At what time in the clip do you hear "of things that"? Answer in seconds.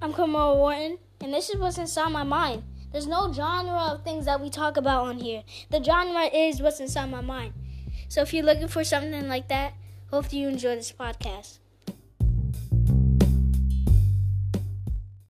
3.90-4.40